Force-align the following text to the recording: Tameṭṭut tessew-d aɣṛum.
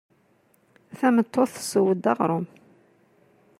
Tameṭṭut 0.97 1.49
tessew-d 1.55 2.03
aɣṛum. 2.11 2.45